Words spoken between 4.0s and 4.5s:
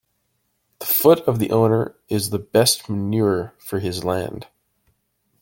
land.